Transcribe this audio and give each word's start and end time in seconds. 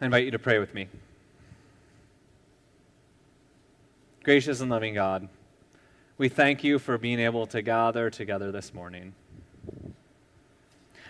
I 0.00 0.06
invite 0.06 0.24
you 0.24 0.30
to 0.30 0.38
pray 0.38 0.58
with 0.58 0.72
me. 0.72 0.88
Gracious 4.22 4.62
and 4.62 4.70
loving 4.70 4.94
God, 4.94 5.28
we 6.16 6.30
thank 6.30 6.64
you 6.64 6.78
for 6.78 6.96
being 6.96 7.20
able 7.20 7.46
to 7.48 7.60
gather 7.60 8.08
together 8.08 8.50
this 8.50 8.72
morning. 8.72 9.14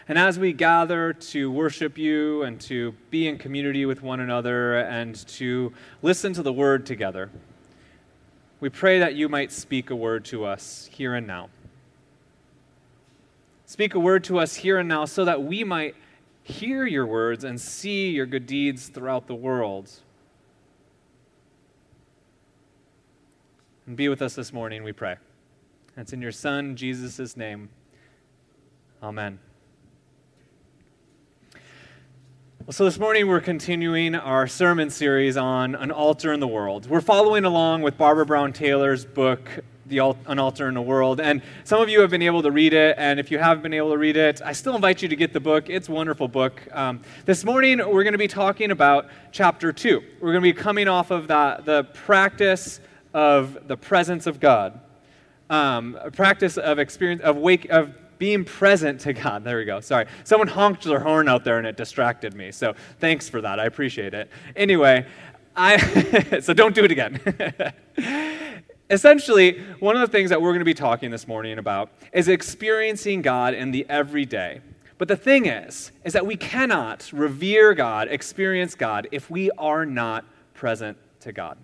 And 0.08 0.18
as 0.18 0.40
we 0.40 0.53
gather 0.53 1.12
to 1.12 1.53
worship 1.53 1.98
you 1.98 2.42
and 2.42 2.61
to 2.62 2.92
be 3.11 3.29
in 3.29 3.38
community 3.38 3.87
with 3.87 4.03
one 4.03 4.18
another 4.18 4.80
and 4.80 5.14
to 5.29 5.72
listen 6.02 6.32
to 6.32 6.43
the 6.43 6.52
word 6.52 6.84
together, 6.84 7.30
we 8.59 8.70
pray 8.70 8.98
that 8.98 9.14
you 9.14 9.29
might 9.29 9.52
speak 9.52 9.91
a 9.91 9.96
word 9.96 10.25
to 10.27 10.45
us 10.45 10.91
here 10.93 11.14
and 11.14 11.29
now. 11.29 11.48
Speak 13.66 13.95
a 13.95 14.00
word 14.00 14.25
to 14.25 14.41
us 14.41 14.57
here 14.57 14.79
and 14.79 14.88
now 14.88 15.04
so 15.04 15.25
that 15.25 15.45
we 15.45 15.62
might 15.62 15.95
hear 16.43 16.86
your 16.86 17.07
words 17.07 17.45
and 17.45 17.61
see 17.61 18.11
your 18.11 18.27
good 18.27 18.46
deeds 18.46 18.89
throughout 18.89 19.27
the 19.27 19.34
world. 19.34 19.90
And 23.86 23.96
be 23.96 24.08
with 24.08 24.22
us 24.22 24.35
this 24.35 24.53
morning, 24.53 24.85
we 24.85 24.93
pray. 24.93 25.16
It's 25.96 26.13
in 26.13 26.22
your 26.22 26.32
Son, 26.32 26.76
Jesus' 26.76 27.36
name. 27.36 27.68
Amen. 29.03 29.39
Well, 32.66 32.72
so 32.72 32.84
this 32.84 32.98
morning 32.98 33.27
we're 33.27 33.41
continuing 33.41 34.14
our 34.14 34.47
sermon 34.47 34.91
series 34.91 35.36
on 35.36 35.75
an 35.75 35.91
altar 35.91 36.33
in 36.33 36.38
the 36.38 36.47
world. 36.47 36.88
We're 36.88 37.00
following 37.00 37.44
along 37.44 37.83
with 37.83 37.98
Barbara 37.98 38.27
Brown 38.27 38.52
Taylor's 38.52 39.05
book, 39.05 39.64
the 39.91 39.98
An 40.27 40.39
Altar 40.39 40.69
in 40.69 40.75
the 40.75 40.83
World. 40.83 41.20
And 41.20 41.42
some 41.64 41.83
of 41.83 41.89
you 41.89 42.00
have 42.00 42.11
been 42.11 42.22
able 42.22 42.42
to 42.42 42.50
read 42.50 42.72
it, 42.72 42.94
and 42.97 43.20
if 43.20 43.30
you 43.30 43.39
haven't 43.39 43.62
been 43.62 43.75
able 43.75 43.91
to 43.91 43.98
read 43.98 44.16
it, 44.16 44.41
I 44.42 44.53
still 44.53 44.75
invite 44.75 45.03
you 45.03 45.08
to 45.08 45.16
get 45.16 45.33
the 45.33 45.41
book. 45.41 45.69
It's 45.69 45.89
a 45.89 45.92
wonderful 45.92 46.28
book. 46.28 46.62
Um, 46.72 47.03
this 47.27 47.44
morning, 47.44 47.78
we're 47.78 48.05
going 48.05 48.12
to 48.12 48.19
be 48.19 48.28
talking 48.28 48.70
about 48.70 49.08
chapter 49.33 49.72
2. 49.72 50.03
We're 50.20 50.33
going 50.33 50.42
to 50.42 50.55
be 50.55 50.55
coming 50.55 50.89
off 50.89 51.11
of 51.11 51.28
the, 51.28 51.61
the 51.64 51.84
practice 51.92 52.80
of 53.12 53.68
the 53.68 53.77
presence 53.77 54.27
of 54.27 54.41
God, 54.41 54.80
um, 55.50 55.98
a 56.00 56.11
practice 56.11 56.56
of 56.56 56.78
experience, 56.78 57.22
of, 57.22 57.36
wake, 57.36 57.68
of 57.70 57.92
being 58.18 58.44
present 58.44 59.00
to 59.00 59.12
God. 59.12 59.42
There 59.44 59.58
we 59.58 59.64
go. 59.64 59.80
Sorry. 59.80 60.06
Someone 60.24 60.46
honked 60.46 60.84
their 60.84 61.00
horn 61.00 61.28
out 61.28 61.42
there 61.42 61.58
and 61.58 61.66
it 61.66 61.77
distracted 61.77 62.34
me. 62.34 62.52
So 62.52 62.74
thanks 63.00 63.28
for 63.28 63.41
that. 63.41 63.58
I 63.58 63.64
appreciate 63.64 64.14
it. 64.14 64.30
Anyway, 64.55 65.06
I 65.56 66.41
so 66.41 66.52
don't 66.52 66.74
do 66.74 66.84
it 66.84 66.91
again. 66.91 67.18
essentially, 68.91 69.60
one 69.78 69.96
of 69.96 70.00
the 70.00 70.08
things 70.08 70.30
that 70.30 70.42
we're 70.42 70.50
going 70.50 70.60
to 70.60 70.64
be 70.64 70.74
talking 70.74 71.10
this 71.10 71.27
morning 71.27 71.58
about 71.58 71.91
is 72.12 72.28
experiencing 72.28 73.22
God 73.22 73.55
in 73.55 73.70
the 73.70 73.86
everyday. 73.88 74.60
But 74.98 75.08
the 75.08 75.16
thing 75.16 75.46
is, 75.46 75.92
is 76.05 76.12
that 76.12 76.27
we 76.27 76.36
cannot 76.36 77.11
revere 77.12 77.72
God, 77.72 78.08
experience 78.08 78.74
God, 78.74 79.08
if 79.12 79.30
we 79.30 79.50
are 79.52 79.86
not 79.86 80.24
present 80.52 80.98
to 81.20 81.33
God. 81.33 81.56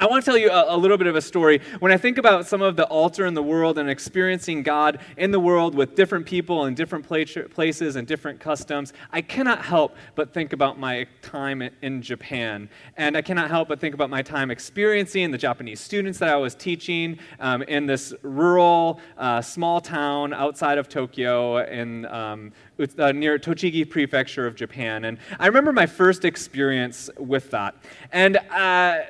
I 0.00 0.06
want 0.06 0.24
to 0.24 0.30
tell 0.30 0.38
you 0.38 0.48
a, 0.48 0.76
a, 0.76 0.78
little 0.78 0.96
bit 0.96 1.08
of 1.08 1.16
a 1.16 1.20
story. 1.20 1.60
When 1.80 1.90
I 1.90 1.96
think 1.96 2.18
about 2.18 2.46
some 2.46 2.62
of 2.62 2.76
the 2.76 2.86
altar 2.86 3.26
in 3.26 3.34
the 3.34 3.42
world 3.42 3.78
and 3.78 3.90
experiencing 3.90 4.62
God 4.62 5.00
in 5.16 5.32
the 5.32 5.40
world 5.40 5.74
with 5.74 5.96
different 5.96 6.24
people 6.24 6.66
and 6.66 6.76
different 6.76 7.04
places 7.04 7.96
and 7.96 8.06
different 8.06 8.38
customs, 8.38 8.92
I 9.10 9.22
cannot 9.22 9.64
help 9.64 9.96
but 10.14 10.32
think 10.32 10.52
about 10.52 10.78
my 10.78 11.08
time 11.20 11.68
in 11.82 12.00
Japan. 12.00 12.68
And 12.96 13.16
I 13.16 13.22
cannot 13.22 13.50
help 13.50 13.66
but 13.66 13.80
think 13.80 13.92
about 13.92 14.08
my 14.08 14.22
time 14.22 14.52
experiencing 14.52 15.32
the 15.32 15.38
Japanese 15.38 15.80
students 15.80 16.20
that 16.20 16.28
I 16.28 16.36
was 16.36 16.54
teaching 16.54 17.18
um, 17.40 17.62
in 17.62 17.86
this 17.86 18.14
rural, 18.22 19.00
uh, 19.16 19.42
small 19.42 19.80
town 19.80 20.32
outside 20.32 20.78
of 20.78 20.88
Tokyo 20.88 21.58
in 21.66 22.06
um, 22.06 22.52
uh, 22.78 23.10
near 23.10 23.36
Tochigi 23.36 23.88
Prefecture 23.88 24.46
of 24.46 24.54
Japan. 24.54 25.06
And 25.06 25.18
I 25.40 25.48
remember 25.48 25.72
my 25.72 25.86
first 25.86 26.24
experience 26.24 27.10
with 27.18 27.50
that. 27.50 27.74
And 28.12 28.36
uh, 28.36 29.00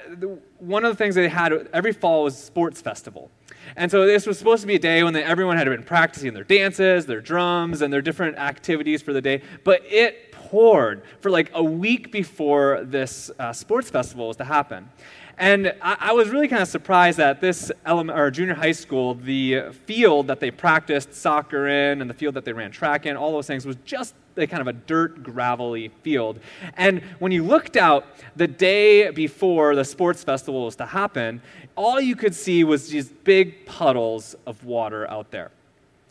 one 0.58 0.84
of 0.84 0.92
the 0.92 0.96
things 0.96 1.14
they 1.14 1.28
had 1.28 1.52
every 1.72 1.92
fall 1.92 2.24
was 2.24 2.36
sports 2.36 2.80
festival. 2.80 3.30
And 3.76 3.90
so 3.90 4.06
this 4.06 4.26
was 4.26 4.38
supposed 4.38 4.62
to 4.62 4.66
be 4.66 4.76
a 4.76 4.78
day 4.78 5.02
when 5.02 5.14
everyone 5.16 5.56
had 5.56 5.66
been 5.66 5.82
practicing 5.82 6.32
their 6.34 6.44
dances, 6.44 7.06
their 7.06 7.20
drums, 7.20 7.82
and 7.82 7.92
their 7.92 8.02
different 8.02 8.38
activities 8.38 9.02
for 9.02 9.12
the 9.12 9.20
day. 9.20 9.42
But 9.64 9.82
it 9.84 10.32
poured 10.32 11.02
for 11.20 11.30
like 11.30 11.50
a 11.54 11.62
week 11.62 12.10
before 12.10 12.82
this 12.84 13.30
uh, 13.38 13.52
sports 13.52 13.90
festival 13.90 14.28
was 14.28 14.36
to 14.38 14.44
happen. 14.44 14.88
And 15.36 15.74
I, 15.80 15.96
I 16.00 16.12
was 16.12 16.30
really 16.30 16.48
kind 16.48 16.62
of 16.62 16.68
surprised 16.68 17.18
that 17.18 17.40
this 17.40 17.70
element, 17.84 18.18
or 18.18 18.30
junior 18.30 18.54
high 18.54 18.72
school, 18.72 19.14
the 19.14 19.70
field 19.86 20.26
that 20.26 20.40
they 20.40 20.50
practiced 20.50 21.14
soccer 21.14 21.68
in 21.68 22.00
and 22.00 22.10
the 22.10 22.14
field 22.14 22.34
that 22.34 22.44
they 22.44 22.52
ran 22.52 22.72
track 22.72 23.06
in, 23.06 23.16
all 23.16 23.32
those 23.32 23.46
things 23.46 23.64
was 23.64 23.76
just 23.84 24.14
kind 24.46 24.60
of 24.60 24.66
a 24.68 24.72
dirt, 24.72 25.22
gravelly 25.22 25.88
field. 26.02 26.40
And 26.76 27.02
when 27.18 27.32
you 27.32 27.42
looked 27.42 27.76
out 27.76 28.06
the 28.36 28.46
day 28.46 29.10
before 29.10 29.74
the 29.74 29.84
sports 29.84 30.22
festival 30.22 30.64
was 30.64 30.76
to 30.76 30.86
happen, 30.86 31.42
all 31.76 32.00
you 32.00 32.16
could 32.16 32.34
see 32.34 32.64
was 32.64 32.88
these 32.88 33.08
big 33.08 33.66
puddles 33.66 34.34
of 34.46 34.64
water 34.64 35.08
out 35.10 35.30
there. 35.30 35.50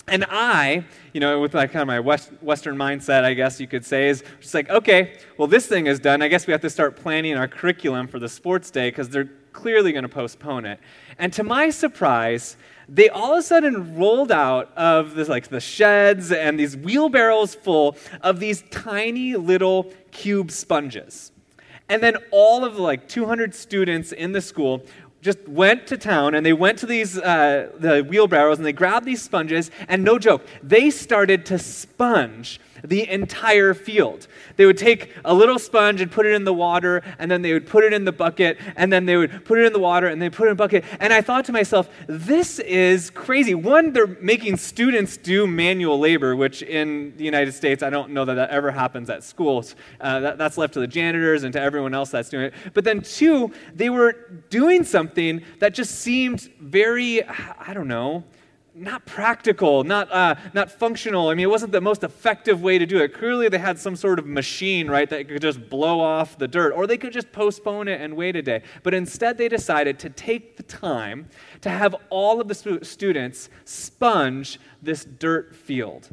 And 0.09 0.25
I, 0.29 0.85
you 1.11 1.19
know, 1.19 1.41
with 1.41 1.53
like 1.53 1.73
kind 1.73 1.81
of 1.81 1.87
my 1.87 1.99
West, 1.99 2.31
Western 2.41 2.77
mindset, 2.77 3.25
I 3.25 3.33
guess 3.33 3.59
you 3.59 3.67
could 3.67 3.83
say, 3.83 4.07
is 4.07 4.23
just 4.39 4.53
like, 4.53 4.69
okay, 4.69 5.19
well, 5.37 5.49
this 5.49 5.67
thing 5.67 5.87
is 5.87 5.99
done. 5.99 6.21
I 6.21 6.29
guess 6.29 6.47
we 6.47 6.53
have 6.53 6.61
to 6.61 6.69
start 6.69 6.95
planning 6.95 7.35
our 7.35 7.47
curriculum 7.47 8.07
for 8.07 8.17
the 8.17 8.29
sports 8.29 8.71
day 8.71 8.89
because 8.89 9.09
they're 9.09 9.29
clearly 9.51 9.91
going 9.91 10.03
to 10.03 10.09
postpone 10.09 10.65
it. 10.65 10.79
And 11.19 11.33
to 11.33 11.43
my 11.43 11.71
surprise, 11.71 12.55
they 12.87 13.09
all 13.09 13.33
of 13.33 13.39
a 13.39 13.41
sudden 13.41 13.97
rolled 13.97 14.31
out 14.31 14.71
of 14.77 15.15
this, 15.15 15.27
like 15.27 15.49
the 15.49 15.59
sheds 15.59 16.31
and 16.31 16.57
these 16.57 16.77
wheelbarrows 16.77 17.55
full 17.55 17.97
of 18.21 18.39
these 18.39 18.63
tiny 18.71 19.35
little 19.35 19.91
cube 20.11 20.51
sponges. 20.51 21.33
And 21.89 22.01
then 22.01 22.15
all 22.31 22.63
of 22.63 22.75
the 22.75 22.81
like 22.81 23.09
200 23.09 23.53
students 23.53 24.13
in 24.13 24.31
the 24.31 24.41
school 24.41 24.83
just 25.27 25.45
went 25.45 25.85
to 25.85 25.97
town 25.97 26.33
and 26.33 26.45
they 26.45 26.53
went 26.53 26.79
to 26.79 26.85
these 26.85 27.17
uh, 27.17 27.69
the 27.77 28.01
wheelbarrows 28.01 28.59
and 28.59 28.65
they 28.65 28.71
grabbed 28.71 29.05
these 29.05 29.21
sponges 29.21 29.69
and 29.89 30.01
no 30.01 30.17
joke 30.17 30.41
they 30.63 30.89
started 30.89 31.45
to 31.45 31.59
sponge 31.59 32.61
the 32.83 33.09
entire 33.09 33.73
field. 33.73 34.27
They 34.55 34.65
would 34.65 34.77
take 34.77 35.13
a 35.23 35.33
little 35.33 35.59
sponge 35.59 36.01
and 36.01 36.11
put 36.11 36.25
it 36.25 36.33
in 36.33 36.43
the 36.43 36.53
water, 36.53 37.03
and 37.19 37.29
then 37.29 37.41
they 37.41 37.53
would 37.53 37.67
put 37.67 37.83
it 37.83 37.93
in 37.93 38.05
the 38.05 38.11
bucket, 38.11 38.57
and 38.75 38.91
then 38.91 39.05
they 39.05 39.17
would 39.17 39.45
put 39.45 39.59
it 39.59 39.65
in 39.65 39.73
the 39.73 39.79
water, 39.79 40.07
and 40.07 40.21
they 40.21 40.29
put 40.29 40.47
it 40.47 40.51
in 40.51 40.57
the 40.57 40.63
bucket. 40.63 40.83
And 40.99 41.13
I 41.13 41.21
thought 41.21 41.45
to 41.45 41.51
myself, 41.51 41.89
this 42.07 42.59
is 42.59 43.09
crazy. 43.09 43.53
One, 43.53 43.93
they're 43.93 44.07
making 44.07 44.57
students 44.57 45.17
do 45.17 45.47
manual 45.47 45.99
labor, 45.99 46.35
which 46.35 46.61
in 46.61 47.15
the 47.17 47.23
United 47.23 47.53
States, 47.53 47.83
I 47.83 47.89
don't 47.89 48.11
know 48.11 48.25
that 48.25 48.35
that 48.35 48.49
ever 48.49 48.71
happens 48.71 49.09
at 49.09 49.23
schools. 49.23 49.75
Uh, 49.99 50.19
that, 50.19 50.37
that's 50.37 50.57
left 50.57 50.73
to 50.73 50.79
the 50.79 50.87
janitors 50.87 51.43
and 51.43 51.53
to 51.53 51.61
everyone 51.61 51.93
else 51.93 52.09
that's 52.11 52.29
doing 52.29 52.45
it. 52.45 52.53
But 52.73 52.83
then, 52.83 53.01
two, 53.01 53.51
they 53.73 53.89
were 53.89 54.13
doing 54.49 54.83
something 54.83 55.43
that 55.59 55.73
just 55.73 55.99
seemed 55.99 56.49
very, 56.59 57.23
I 57.23 57.73
don't 57.73 57.87
know, 57.87 58.23
not 58.77 59.05
practical, 59.05 59.83
not, 59.83 60.11
uh, 60.11 60.35
not 60.53 60.71
functional. 60.71 61.29
I 61.29 61.33
mean, 61.33 61.45
it 61.45 61.49
wasn't 61.49 61.71
the 61.71 61.81
most 61.81 62.03
effective 62.03 62.61
way 62.61 62.77
to 62.77 62.85
do 62.85 62.99
it. 62.99 63.13
Clearly, 63.13 63.49
they 63.49 63.57
had 63.57 63.79
some 63.79 63.95
sort 63.95 64.19
of 64.19 64.25
machine, 64.25 64.89
right, 64.89 65.09
that 65.09 65.27
could 65.27 65.41
just 65.41 65.69
blow 65.69 65.99
off 65.99 66.37
the 66.37 66.47
dirt, 66.47 66.73
or 66.73 66.87
they 66.87 66.97
could 66.97 67.13
just 67.13 67.31
postpone 67.31 67.87
it 67.87 67.99
and 67.99 68.15
wait 68.15 68.35
a 68.35 68.41
day. 68.41 68.61
But 68.83 68.93
instead, 68.93 69.37
they 69.37 69.49
decided 69.49 69.99
to 69.99 70.09
take 70.09 70.57
the 70.57 70.63
time 70.63 71.27
to 71.61 71.69
have 71.69 71.95
all 72.09 72.39
of 72.39 72.47
the 72.47 72.79
students 72.83 73.49
sponge 73.65 74.59
this 74.81 75.05
dirt 75.05 75.55
field. 75.55 76.09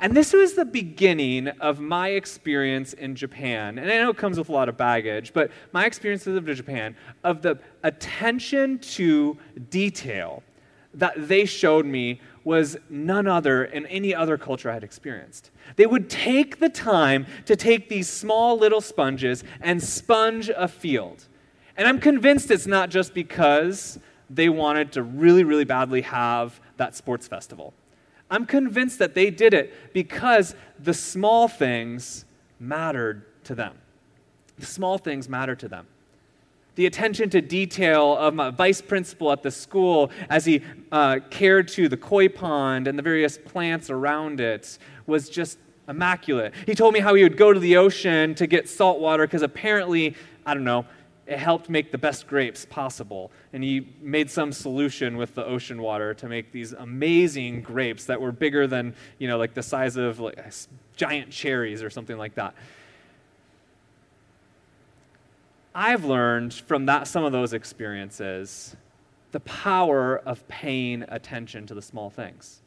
And 0.00 0.16
this 0.16 0.32
was 0.32 0.54
the 0.54 0.64
beginning 0.64 1.48
of 1.48 1.80
my 1.80 2.10
experience 2.10 2.92
in 2.92 3.16
Japan. 3.16 3.78
And 3.78 3.90
I 3.90 3.98
know 3.98 4.10
it 4.10 4.16
comes 4.16 4.38
with 4.38 4.48
a 4.48 4.52
lot 4.52 4.68
of 4.68 4.76
baggage, 4.76 5.32
but 5.32 5.50
my 5.72 5.86
experiences 5.86 6.36
of 6.36 6.46
Japan, 6.46 6.94
of 7.24 7.42
the 7.42 7.58
attention 7.82 8.78
to 8.78 9.36
detail 9.70 10.44
that 10.98 11.28
they 11.28 11.44
showed 11.44 11.86
me 11.86 12.20
was 12.44 12.76
none 12.88 13.26
other 13.26 13.64
in 13.64 13.86
any 13.86 14.14
other 14.14 14.36
culture 14.36 14.70
I 14.70 14.74
had 14.74 14.84
experienced. 14.84 15.50
They 15.76 15.86
would 15.86 16.08
take 16.10 16.60
the 16.60 16.68
time 16.68 17.26
to 17.46 17.56
take 17.56 17.88
these 17.88 18.08
small 18.08 18.58
little 18.58 18.80
sponges 18.80 19.44
and 19.60 19.82
sponge 19.82 20.48
a 20.48 20.68
field. 20.68 21.26
And 21.76 21.86
I'm 21.86 22.00
convinced 22.00 22.50
it's 22.50 22.66
not 22.66 22.90
just 22.90 23.14
because 23.14 23.98
they 24.30 24.48
wanted 24.48 24.92
to 24.92 25.02
really, 25.02 25.44
really 25.44 25.64
badly 25.64 26.02
have 26.02 26.60
that 26.76 26.96
sports 26.96 27.28
festival. 27.28 27.74
I'm 28.30 28.44
convinced 28.44 28.98
that 28.98 29.14
they 29.14 29.30
did 29.30 29.54
it 29.54 29.92
because 29.94 30.54
the 30.78 30.94
small 30.94 31.48
things 31.48 32.24
mattered 32.58 33.24
to 33.44 33.54
them. 33.54 33.78
The 34.58 34.66
small 34.66 34.98
things 34.98 35.28
mattered 35.28 35.60
to 35.60 35.68
them 35.68 35.86
the 36.78 36.86
attention 36.86 37.28
to 37.28 37.40
detail 37.40 38.16
of 38.16 38.34
my 38.34 38.50
vice 38.50 38.80
principal 38.80 39.32
at 39.32 39.42
the 39.42 39.50
school 39.50 40.12
as 40.30 40.44
he 40.44 40.62
uh, 40.92 41.18
cared 41.28 41.66
to 41.66 41.88
the 41.88 41.96
koi 41.96 42.28
pond 42.28 42.86
and 42.86 42.96
the 42.96 43.02
various 43.02 43.36
plants 43.36 43.90
around 43.90 44.38
it 44.38 44.78
was 45.04 45.28
just 45.28 45.58
immaculate. 45.88 46.54
He 46.66 46.76
told 46.76 46.94
me 46.94 47.00
how 47.00 47.14
he 47.14 47.24
would 47.24 47.36
go 47.36 47.52
to 47.52 47.58
the 47.58 47.76
ocean 47.76 48.36
to 48.36 48.46
get 48.46 48.68
salt 48.68 49.00
water 49.00 49.26
because 49.26 49.42
apparently, 49.42 50.14
I 50.46 50.54
don't 50.54 50.62
know, 50.62 50.86
it 51.26 51.40
helped 51.40 51.68
make 51.68 51.90
the 51.90 51.98
best 51.98 52.28
grapes 52.28 52.64
possible. 52.64 53.32
And 53.52 53.64
he 53.64 53.92
made 54.00 54.30
some 54.30 54.52
solution 54.52 55.16
with 55.16 55.34
the 55.34 55.44
ocean 55.44 55.82
water 55.82 56.14
to 56.14 56.28
make 56.28 56.52
these 56.52 56.74
amazing 56.74 57.62
grapes 57.62 58.04
that 58.04 58.20
were 58.20 58.30
bigger 58.30 58.68
than, 58.68 58.94
you 59.18 59.26
know, 59.26 59.36
like 59.36 59.52
the 59.52 59.64
size 59.64 59.96
of 59.96 60.20
like 60.20 60.38
giant 60.94 61.32
cherries 61.32 61.82
or 61.82 61.90
something 61.90 62.16
like 62.16 62.36
that. 62.36 62.54
I've 65.74 66.04
learned 66.04 66.54
from 66.54 66.86
that, 66.86 67.06
some 67.06 67.24
of 67.24 67.32
those 67.32 67.52
experiences 67.52 68.76
the 69.30 69.40
power 69.40 70.18
of 70.18 70.46
paying 70.48 71.04
attention 71.08 71.66
to 71.66 71.74
the 71.74 71.82
small 71.82 72.10
things. 72.10 72.62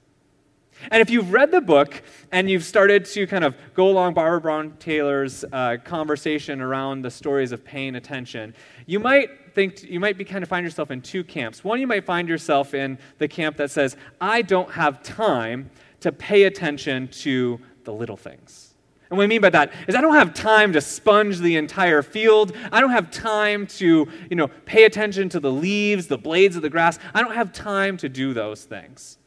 And 0.89 1.01
if 1.01 1.09
you've 1.09 1.33
read 1.33 1.51
the 1.51 1.61
book 1.61 2.01
and 2.31 2.49
you've 2.49 2.63
started 2.63 3.05
to 3.05 3.27
kind 3.27 3.43
of 3.43 3.55
go 3.73 3.89
along 3.89 4.13
Barbara 4.13 4.41
Brown 4.41 4.75
Taylor's 4.79 5.43
uh, 5.51 5.77
conversation 5.83 6.61
around 6.61 7.01
the 7.01 7.11
stories 7.11 7.51
of 7.51 7.63
paying 7.63 7.95
attention, 7.95 8.55
you 8.85 8.99
might 8.99 9.53
think 9.53 9.83
you 9.83 9.99
might 9.99 10.17
be 10.17 10.23
kind 10.23 10.43
of 10.43 10.49
find 10.49 10.63
yourself 10.63 10.91
in 10.91 11.01
two 11.01 11.23
camps. 11.23 11.63
One, 11.63 11.79
you 11.79 11.87
might 11.87 12.05
find 12.05 12.27
yourself 12.27 12.73
in 12.73 12.97
the 13.17 13.27
camp 13.27 13.57
that 13.57 13.69
says, 13.69 13.97
"I 14.19 14.41
don't 14.41 14.71
have 14.71 15.03
time 15.03 15.69
to 15.99 16.11
pay 16.11 16.43
attention 16.43 17.09
to 17.09 17.59
the 17.83 17.93
little 17.93 18.17
things." 18.17 18.70
And 19.11 19.17
what 19.17 19.25
I 19.25 19.27
mean 19.27 19.41
by 19.41 19.49
that 19.49 19.73
is 19.89 19.93
I 19.93 19.99
don't 19.99 20.15
have 20.15 20.33
time 20.33 20.71
to 20.71 20.79
sponge 20.79 21.39
the 21.39 21.57
entire 21.57 22.01
field. 22.01 22.55
I 22.71 22.79
don't 22.79 22.91
have 22.91 23.11
time 23.11 23.67
to, 23.67 24.07
you 24.29 24.35
know, 24.37 24.47
pay 24.47 24.85
attention 24.85 25.27
to 25.29 25.39
the 25.41 25.51
leaves, 25.51 26.07
the 26.07 26.17
blades 26.17 26.55
of 26.55 26.61
the 26.61 26.69
grass. 26.69 26.97
I 27.13 27.21
don't 27.21 27.35
have 27.35 27.51
time 27.51 27.97
to 27.97 28.07
do 28.07 28.33
those 28.33 28.63
things. 28.63 29.17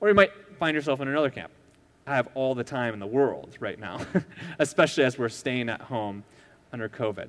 Or 0.00 0.08
you 0.08 0.14
might 0.14 0.30
find 0.56 0.76
yourself 0.76 1.00
in 1.00 1.08
another 1.08 1.30
camp. 1.30 1.50
I 2.06 2.14
have 2.14 2.28
all 2.34 2.54
the 2.54 2.62
time 2.62 2.94
in 2.94 3.00
the 3.00 3.06
world 3.06 3.56
right 3.58 3.78
now, 3.78 4.06
especially 4.60 5.02
as 5.02 5.18
we're 5.18 5.28
staying 5.28 5.68
at 5.68 5.80
home 5.80 6.22
under 6.72 6.88
COVID. 6.88 7.28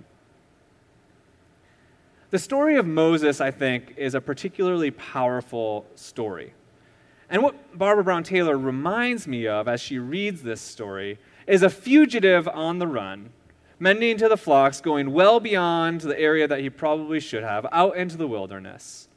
The 2.29 2.39
story 2.39 2.77
of 2.77 2.85
Moses, 2.85 3.41
I 3.41 3.49
think, 3.49 3.95
is 3.97 4.13
a 4.13 4.21
particularly 4.21 4.91
powerful 4.91 5.87
story. 5.95 6.53
And 7.31 7.41
what 7.41 7.75
Barbara 7.75 8.03
Brown 8.03 8.21
Taylor 8.21 8.59
reminds 8.59 9.27
me 9.27 9.47
of 9.47 9.67
as 9.67 9.81
she 9.81 9.97
reads 9.97 10.43
this 10.43 10.61
story 10.61 11.17
is 11.47 11.63
a 11.63 11.69
fugitive 11.69 12.47
on 12.47 12.79
the 12.79 12.87
run, 12.87 13.31
mending 13.79 14.17
to 14.17 14.29
the 14.29 14.37
flocks, 14.37 14.81
going 14.81 15.11
well 15.11 15.39
beyond 15.39 16.01
the 16.01 16.19
area 16.19 16.47
that 16.47 16.59
he 16.59 16.69
probably 16.69 17.19
should 17.19 17.43
have, 17.43 17.65
out 17.71 17.97
into 17.97 18.17
the 18.17 18.27
wilderness. 18.27 19.07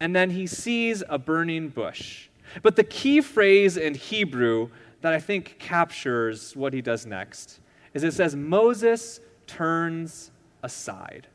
And 0.00 0.14
then 0.14 0.30
he 0.30 0.46
sees 0.46 1.02
a 1.08 1.18
burning 1.18 1.68
bush. 1.68 2.28
But 2.62 2.76
the 2.76 2.84
key 2.84 3.20
phrase 3.20 3.76
in 3.76 3.94
Hebrew 3.94 4.68
that 5.00 5.12
I 5.12 5.20
think 5.20 5.58
captures 5.58 6.56
what 6.56 6.72
he 6.72 6.82
does 6.82 7.06
next 7.06 7.60
is 7.92 8.02
it 8.04 8.12
says, 8.12 8.34
Moses 8.34 9.20
turns 9.46 10.30
aside. 10.62 11.28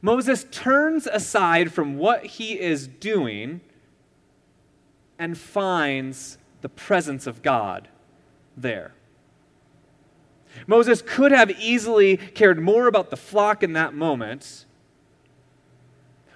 Moses 0.00 0.46
turns 0.50 1.06
aside 1.06 1.72
from 1.72 1.96
what 1.96 2.24
he 2.24 2.58
is 2.58 2.86
doing 2.86 3.60
and 5.18 5.38
finds 5.38 6.38
the 6.62 6.68
presence 6.68 7.26
of 7.26 7.42
God 7.42 7.88
there. 8.56 8.92
Moses 10.66 11.02
could 11.02 11.32
have 11.32 11.50
easily 11.50 12.16
cared 12.16 12.60
more 12.60 12.86
about 12.86 13.10
the 13.10 13.16
flock 13.16 13.62
in 13.62 13.72
that 13.72 13.94
moment. 13.94 14.66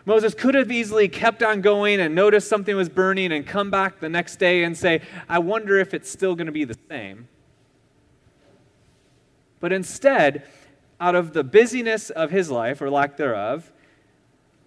Moses 0.05 0.35
could 0.35 0.55
have 0.55 0.71
easily 0.71 1.09
kept 1.09 1.43
on 1.43 1.61
going 1.61 2.01
and 2.01 2.15
noticed 2.15 2.49
something 2.49 2.77
was 2.77 2.89
burning 2.89 3.33
and 3.33 3.47
come 3.47 3.71
back 3.71 4.01
the 4.01 4.09
next 4.09 4.37
day 4.37 4.63
and 4.63 4.77
say, 4.77 5.03
I 5.29 5.41
wonder 5.41 5.79
if 5.79 5.93
it's 5.93 6.11
still 6.11 6.35
going 6.37 6.47
to 6.47 6.53
be 6.53 6.65
the 6.65 6.79
same. 6.89 7.29
But 9.59 9.73
instead, 9.73 10.45
out 11.01 11.15
of 11.15 11.33
the 11.33 11.43
busyness 11.43 12.11
of 12.11 12.31
his 12.31 12.51
life, 12.51 12.81
or 12.81 12.89
lack 12.89 13.17
thereof, 13.17 13.73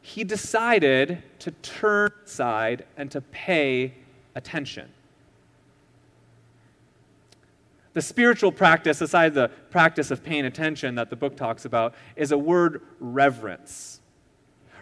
he 0.02 0.24
decided 0.24 1.24
to 1.40 1.52
turn 1.52 2.12
aside 2.26 2.86
and 2.98 3.10
to 3.12 3.22
pay 3.22 3.94
attention. 4.36 4.90
The 8.00 8.04
spiritual 8.04 8.54
practice, 8.54 9.02
aside 9.02 9.34
the 9.34 9.50
practice 9.72 10.10
of 10.10 10.24
paying 10.24 10.46
attention 10.46 10.96
that 10.96 11.10
the 11.10 11.18
book 11.18 11.36
talks 11.36 11.66
about, 11.66 11.96
is 12.16 12.32
a 12.32 12.38
word 12.38 12.82
reverence. 13.02 14.00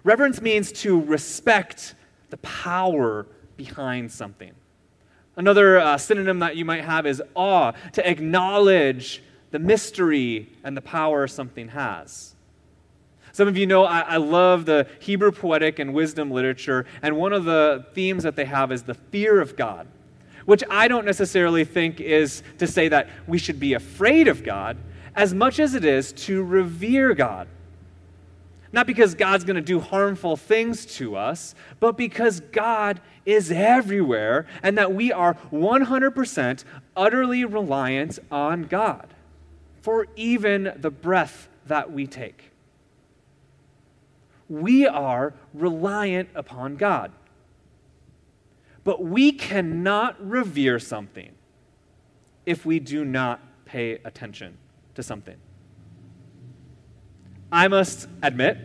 Reverence 0.04 0.40
means 0.40 0.72
to 0.84 1.02
respect 1.02 1.96
the 2.30 2.38
power 2.38 3.26
behind 3.56 4.12
something. 4.12 4.52
Another 5.36 5.80
uh, 5.80 5.98
synonym 5.98 6.38
that 6.38 6.58
you 6.58 6.64
might 6.64 6.84
have 6.84 7.08
is 7.08 7.20
awe, 7.34 7.72
to 7.94 8.08
acknowledge 8.08 9.24
the 9.50 9.58
mystery 9.58 10.54
and 10.64 10.78
the 10.78 10.82
power 10.82 11.26
something 11.26 11.70
has. 11.70 12.36
Some 13.32 13.48
of 13.48 13.58
you 13.58 13.66
know 13.66 13.84
I, 13.84 14.02
I, 14.02 14.18
love 14.18 14.66
the 14.66 14.86
Hebrew 15.00 15.32
poetic 15.32 15.80
and 15.80 15.92
wisdom 15.92 16.30
literature, 16.30 16.86
and 17.02 17.18
one 17.18 17.34
of 17.34 17.46
the 17.46 17.88
themes 17.96 18.22
that 18.22 18.36
they 18.36 18.46
have 18.46 18.72
is 18.72 18.84
the 18.84 18.94
fear 18.94 19.42
of 19.42 19.56
God 19.56 19.88
which 20.48 20.64
I 20.70 20.88
don't 20.88 21.06
necessarily 21.06 21.66
think 21.66 22.00
is 22.00 22.42
to 22.58 22.68
say 22.68 22.88
that 22.88 23.10
we 23.28 23.38
should 23.38 23.60
be 23.60 23.74
afraid 23.74 24.30
of 24.30 24.46
God 24.46 24.78
as 25.14 25.34
much 25.34 25.60
as 25.60 25.76
it 25.76 25.84
is 25.84 26.14
to 26.14 26.42
revere 26.42 27.14
God. 27.14 27.50
Not 28.72 28.88
because 28.88 29.14
God's 29.14 29.44
going 29.44 29.58
to 29.58 29.62
do 29.62 29.82
harmful 29.82 30.38
things 30.38 30.86
to 30.98 31.18
us, 31.18 31.54
but 31.82 31.98
because 31.98 32.40
God 32.40 33.02
is 33.26 33.52
everywhere 33.52 34.48
and 34.64 34.78
that 34.78 34.94
we 34.94 35.12
are 35.12 35.36
100% 35.52 36.64
utterly 36.96 37.44
reliant 37.44 38.18
on 38.32 38.64
God 38.64 39.14
for 39.82 40.08
even 40.16 40.72
the 40.78 40.92
breath 40.92 41.50
that 41.66 41.92
we 41.92 42.08
take. 42.08 42.52
We 44.48 44.88
are 44.88 45.34
reliant 45.54 46.30
upon 46.36 46.78
God. 46.78 47.12
But 48.88 49.04
we 49.04 49.34
cannot 49.34 50.16
revere 50.26 50.80
something 50.80 51.34
if 52.46 52.66
we 52.66 52.80
do 52.80 53.04
not 53.04 53.42
pay 53.66 53.96
attention 54.06 54.58
to 54.96 55.04
something. 55.04 55.36
I 57.52 57.68
must 57.68 58.08
admit, 58.24 58.58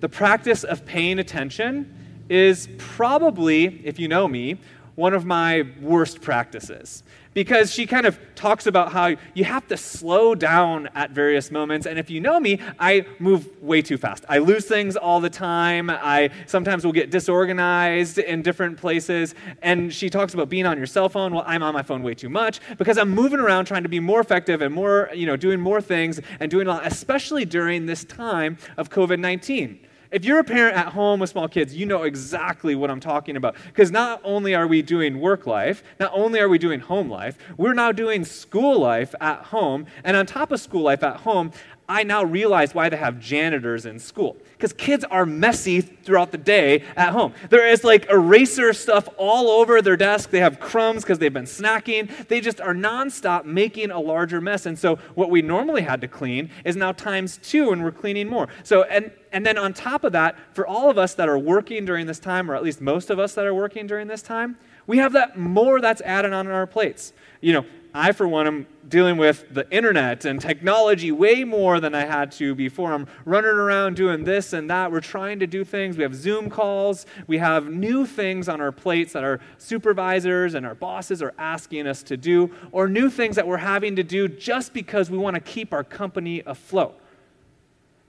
the 0.00 0.08
practice 0.08 0.64
of 0.64 0.86
paying 0.86 1.18
attention 1.18 2.24
is 2.30 2.66
probably, 2.78 3.82
if 3.84 3.98
you 3.98 4.08
know 4.08 4.26
me, 4.26 4.58
one 4.94 5.12
of 5.12 5.26
my 5.26 5.66
worst 5.82 6.22
practices 6.22 7.02
because 7.38 7.72
she 7.72 7.86
kind 7.86 8.04
of 8.04 8.18
talks 8.34 8.66
about 8.66 8.90
how 8.90 9.14
you 9.32 9.44
have 9.44 9.64
to 9.64 9.76
slow 9.76 10.34
down 10.34 10.88
at 10.96 11.12
various 11.12 11.52
moments. 11.52 11.86
And 11.86 11.96
if 11.96 12.10
you 12.10 12.20
know 12.20 12.40
me, 12.40 12.60
I 12.80 13.06
move 13.20 13.48
way 13.62 13.80
too 13.80 13.96
fast. 13.96 14.24
I 14.28 14.38
lose 14.38 14.64
things 14.64 14.96
all 14.96 15.20
the 15.20 15.30
time. 15.30 15.88
I 15.88 16.30
sometimes 16.46 16.84
will 16.84 16.90
get 16.90 17.12
disorganized 17.12 18.18
in 18.18 18.42
different 18.42 18.76
places. 18.76 19.36
And 19.62 19.94
she 19.94 20.10
talks 20.10 20.34
about 20.34 20.48
being 20.48 20.66
on 20.66 20.78
your 20.78 20.86
cell 20.86 21.08
phone. 21.08 21.32
Well, 21.32 21.44
I'm 21.46 21.62
on 21.62 21.74
my 21.74 21.82
phone 21.84 22.02
way 22.02 22.14
too 22.14 22.28
much 22.28 22.58
because 22.76 22.98
I'm 22.98 23.10
moving 23.10 23.38
around 23.38 23.66
trying 23.66 23.84
to 23.84 23.88
be 23.88 24.00
more 24.00 24.18
effective 24.18 24.60
and 24.60 24.74
more, 24.74 25.08
you 25.14 25.24
know, 25.24 25.36
doing 25.36 25.60
more 25.60 25.80
things 25.80 26.20
and 26.40 26.50
doing 26.50 26.66
a 26.66 26.70
lot, 26.70 26.84
especially 26.84 27.44
during 27.44 27.86
this 27.86 28.02
time 28.02 28.58
of 28.76 28.90
COVID 28.90 29.20
19. 29.20 29.78
If 30.10 30.24
you're 30.24 30.38
a 30.38 30.44
parent 30.44 30.76
at 30.76 30.86
home 30.86 31.20
with 31.20 31.30
small 31.30 31.48
kids, 31.48 31.74
you 31.74 31.84
know 31.84 32.04
exactly 32.04 32.74
what 32.74 32.90
I'm 32.90 33.00
talking 33.00 33.36
about. 33.36 33.56
Because 33.66 33.90
not 33.90 34.20
only 34.24 34.54
are 34.54 34.66
we 34.66 34.80
doing 34.80 35.20
work 35.20 35.46
life, 35.46 35.82
not 36.00 36.10
only 36.14 36.40
are 36.40 36.48
we 36.48 36.58
doing 36.58 36.80
home 36.80 37.10
life, 37.10 37.36
we're 37.58 37.74
now 37.74 37.92
doing 37.92 38.24
school 38.24 38.80
life 38.80 39.14
at 39.20 39.40
home. 39.44 39.86
And 40.04 40.16
on 40.16 40.24
top 40.24 40.50
of 40.50 40.60
school 40.60 40.82
life 40.82 41.02
at 41.02 41.16
home, 41.16 41.52
I 41.88 42.02
now 42.02 42.22
realize 42.22 42.74
why 42.74 42.90
they 42.90 42.98
have 42.98 43.18
janitors 43.18 43.86
in 43.86 43.98
school. 43.98 44.36
Because 44.52 44.74
kids 44.74 45.04
are 45.10 45.24
messy 45.24 45.80
throughout 45.80 46.32
the 46.32 46.38
day 46.38 46.84
at 46.96 47.10
home. 47.10 47.32
There 47.48 47.66
is 47.66 47.82
like 47.82 48.10
eraser 48.10 48.74
stuff 48.74 49.08
all 49.16 49.48
over 49.48 49.80
their 49.80 49.96
desk. 49.96 50.30
They 50.30 50.40
have 50.40 50.60
crumbs 50.60 51.02
because 51.02 51.18
they've 51.18 51.32
been 51.32 51.44
snacking. 51.44 52.10
They 52.28 52.40
just 52.40 52.60
are 52.60 52.74
nonstop 52.74 53.46
making 53.46 53.90
a 53.90 54.00
larger 54.00 54.40
mess. 54.40 54.66
And 54.66 54.78
so 54.78 54.96
what 55.14 55.30
we 55.30 55.40
normally 55.40 55.82
had 55.82 56.02
to 56.02 56.08
clean 56.08 56.50
is 56.64 56.76
now 56.76 56.92
times 56.92 57.38
two, 57.38 57.70
and 57.72 57.82
we're 57.82 57.92
cleaning 57.92 58.28
more. 58.28 58.48
So, 58.64 58.82
and, 58.82 59.10
and 59.32 59.46
then 59.46 59.56
on 59.56 59.72
top 59.72 60.04
of 60.04 60.12
that, 60.12 60.36
for 60.52 60.66
all 60.66 60.90
of 60.90 60.98
us 60.98 61.14
that 61.14 61.28
are 61.28 61.38
working 61.38 61.86
during 61.86 62.06
this 62.06 62.18
time, 62.18 62.50
or 62.50 62.54
at 62.54 62.62
least 62.62 62.82
most 62.82 63.08
of 63.08 63.18
us 63.18 63.34
that 63.34 63.46
are 63.46 63.54
working 63.54 63.86
during 63.86 64.08
this 64.08 64.22
time, 64.22 64.58
we 64.88 64.98
have 64.98 65.12
that 65.12 65.38
more 65.38 65.80
that's 65.80 66.00
added 66.00 66.32
on 66.32 66.46
in 66.46 66.52
our 66.52 66.66
plates. 66.66 67.12
You 67.40 67.52
know, 67.52 67.66
I, 67.94 68.12
for 68.12 68.26
one, 68.26 68.46
am 68.46 68.66
dealing 68.88 69.18
with 69.18 69.44
the 69.52 69.70
internet 69.70 70.24
and 70.24 70.40
technology 70.40 71.12
way 71.12 71.44
more 71.44 71.78
than 71.78 71.94
I 71.94 72.06
had 72.06 72.32
to 72.32 72.54
before. 72.54 72.92
I'm 72.92 73.06
running 73.26 73.50
around 73.50 73.96
doing 73.96 74.24
this 74.24 74.54
and 74.54 74.70
that. 74.70 74.90
We're 74.90 75.00
trying 75.00 75.40
to 75.40 75.46
do 75.46 75.62
things. 75.62 75.98
We 75.98 76.02
have 76.04 76.14
Zoom 76.14 76.48
calls. 76.48 77.04
We 77.26 77.36
have 77.36 77.66
new 77.68 78.06
things 78.06 78.48
on 78.48 78.62
our 78.62 78.72
plates 78.72 79.12
that 79.12 79.24
our 79.24 79.40
supervisors 79.58 80.54
and 80.54 80.64
our 80.64 80.74
bosses 80.74 81.22
are 81.22 81.34
asking 81.38 81.86
us 81.86 82.02
to 82.04 82.16
do, 82.16 82.50
or 82.72 82.88
new 82.88 83.10
things 83.10 83.36
that 83.36 83.46
we're 83.46 83.58
having 83.58 83.94
to 83.96 84.02
do 84.02 84.26
just 84.26 84.72
because 84.72 85.10
we 85.10 85.18
want 85.18 85.34
to 85.34 85.40
keep 85.40 85.72
our 85.74 85.84
company 85.84 86.42
afloat. 86.46 86.98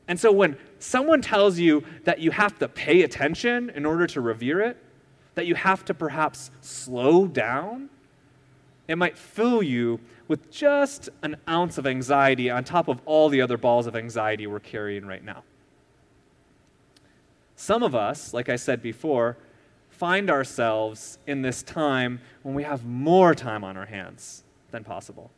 And 0.07 0.17
so 0.17 0.31
when 0.31 0.57
someone 0.79 1.21
tells 1.21 1.59
you 1.59 1.83
that 2.05 2.19
you 2.19 2.31
have 2.31 2.57
to 2.59 2.69
pay 2.69 3.03
attention 3.03 3.69
in 3.69 3.85
order 3.85 4.07
to 4.07 4.21
revere 4.21 4.61
it, 4.61 4.77
that 5.35 5.45
you 5.45 5.55
have 5.55 5.85
to 5.85 5.93
perhaps 5.93 6.51
slow 6.61 7.27
down, 7.27 7.89
it 8.87 8.97
might 8.97 9.17
fill 9.17 9.61
you 9.61 9.99
with 10.27 10.51
just 10.51 11.09
an 11.21 11.37
ounce 11.47 11.77
of 11.77 11.85
anxiety 11.85 12.49
on 12.49 12.63
top 12.63 12.87
of 12.87 13.01
all 13.05 13.29
the 13.29 13.41
other 13.41 13.57
balls 13.57 13.87
of 13.87 13.95
anxiety 13.95 14.47
we're 14.47 14.59
carrying 14.59 15.05
right 15.05 15.23
now. 15.23 15.43
Some 17.55 17.83
of 17.83 17.93
us, 17.93 18.33
like 18.33 18.49
I 18.49 18.55
said 18.55 18.81
before, 18.81 19.37
find 19.89 20.29
ourselves 20.29 21.17
in 21.27 21.41
this 21.41 21.61
time 21.61 22.21
when 22.41 22.55
we 22.55 22.63
have 22.63 22.85
more 22.85 23.35
time 23.35 23.63
on 23.63 23.75
our 23.75 23.85
hands 23.85 24.43
than 24.71 24.83
possible. 24.83 25.29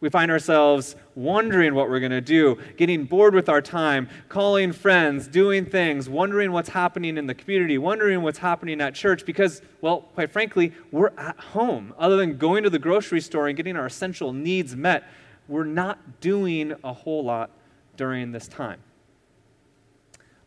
We 0.00 0.10
find 0.10 0.30
ourselves 0.30 0.96
wondering 1.14 1.74
what 1.74 1.88
we're 1.88 2.00
going 2.00 2.12
to 2.12 2.20
do, 2.20 2.58
getting 2.76 3.04
bored 3.04 3.34
with 3.34 3.48
our 3.48 3.62
time, 3.62 4.08
calling 4.28 4.72
friends, 4.72 5.26
doing 5.28 5.64
things, 5.64 6.08
wondering 6.08 6.52
what's 6.52 6.68
happening 6.68 7.16
in 7.16 7.26
the 7.26 7.34
community, 7.34 7.78
wondering 7.78 8.22
what's 8.22 8.38
happening 8.38 8.80
at 8.80 8.94
church 8.94 9.24
because, 9.24 9.62
well, 9.80 10.02
quite 10.14 10.30
frankly, 10.30 10.72
we're 10.90 11.12
at 11.16 11.38
home. 11.38 11.94
Other 11.98 12.16
than 12.16 12.36
going 12.36 12.64
to 12.64 12.70
the 12.70 12.78
grocery 12.78 13.20
store 13.20 13.48
and 13.48 13.56
getting 13.56 13.76
our 13.76 13.86
essential 13.86 14.32
needs 14.32 14.76
met, 14.76 15.04
we're 15.48 15.64
not 15.64 16.20
doing 16.20 16.74
a 16.82 16.92
whole 16.92 17.24
lot 17.24 17.50
during 17.96 18.32
this 18.32 18.48
time. 18.48 18.80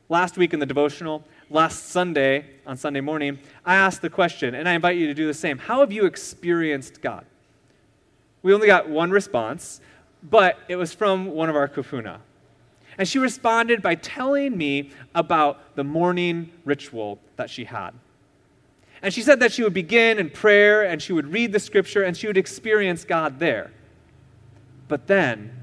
Last 0.09 0.37
week 0.37 0.53
in 0.53 0.59
the 0.59 0.65
devotional, 0.65 1.23
last 1.49 1.89
Sunday, 1.89 2.45
on 2.65 2.77
Sunday 2.77 3.01
morning, 3.01 3.39
I 3.65 3.75
asked 3.75 4.01
the 4.01 4.09
question, 4.09 4.55
and 4.55 4.67
I 4.67 4.73
invite 4.73 4.97
you 4.97 5.07
to 5.07 5.13
do 5.13 5.27
the 5.27 5.33
same 5.33 5.57
How 5.57 5.79
have 5.81 5.91
you 5.91 6.05
experienced 6.05 7.01
God? 7.01 7.25
We 8.43 8.53
only 8.53 8.67
got 8.67 8.89
one 8.89 9.11
response, 9.11 9.81
but 10.23 10.59
it 10.67 10.75
was 10.75 10.93
from 10.93 11.27
one 11.27 11.49
of 11.49 11.55
our 11.55 11.67
kupuna. 11.67 12.19
And 12.97 13.07
she 13.07 13.19
responded 13.19 13.81
by 13.81 13.95
telling 13.95 14.57
me 14.57 14.91
about 15.13 15.75
the 15.75 15.83
morning 15.83 16.51
ritual 16.65 17.19
that 17.35 17.49
she 17.49 17.65
had. 17.65 17.91
And 19.01 19.13
she 19.13 19.21
said 19.21 19.39
that 19.41 19.51
she 19.51 19.63
would 19.63 19.73
begin 19.73 20.17
in 20.17 20.31
prayer 20.31 20.83
and 20.83 21.01
she 21.01 21.13
would 21.13 21.31
read 21.31 21.51
the 21.51 21.59
scripture 21.59 22.03
and 22.03 22.17
she 22.17 22.25
would 22.25 22.37
experience 22.37 23.03
God 23.03 23.39
there. 23.39 23.71
But 24.87 25.05
then 25.05 25.55